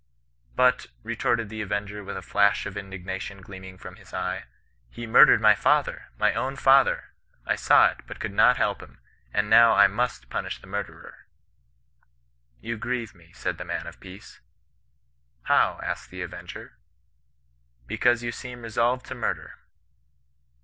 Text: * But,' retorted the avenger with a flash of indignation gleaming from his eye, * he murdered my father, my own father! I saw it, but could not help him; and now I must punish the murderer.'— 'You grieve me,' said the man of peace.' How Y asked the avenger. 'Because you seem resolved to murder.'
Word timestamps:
* 0.31 0.41
But,' 0.55 0.87
retorted 1.03 1.49
the 1.49 1.61
avenger 1.61 2.03
with 2.03 2.17
a 2.17 2.23
flash 2.23 2.65
of 2.65 2.75
indignation 2.75 3.39
gleaming 3.43 3.77
from 3.77 3.97
his 3.97 4.15
eye, 4.15 4.45
* 4.67 4.75
he 4.89 5.05
murdered 5.05 5.39
my 5.39 5.53
father, 5.53 6.07
my 6.17 6.33
own 6.33 6.55
father! 6.55 7.13
I 7.45 7.55
saw 7.55 7.85
it, 7.91 7.99
but 8.07 8.19
could 8.19 8.31
not 8.33 8.57
help 8.57 8.81
him; 8.81 8.97
and 9.31 9.47
now 9.47 9.73
I 9.75 9.85
must 9.85 10.27
punish 10.31 10.59
the 10.59 10.65
murderer.'— 10.65 11.27
'You 12.61 12.77
grieve 12.79 13.13
me,' 13.13 13.31
said 13.33 13.59
the 13.59 13.63
man 13.63 13.85
of 13.85 13.99
peace.' 13.99 14.39
How 15.49 15.77
Y 15.79 15.85
asked 15.85 16.09
the 16.09 16.23
avenger. 16.23 16.79
'Because 17.85 18.23
you 18.23 18.31
seem 18.31 18.63
resolved 18.63 19.05
to 19.05 19.13
murder.' 19.13 19.59